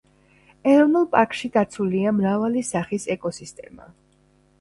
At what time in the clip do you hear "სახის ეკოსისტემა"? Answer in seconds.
2.71-3.87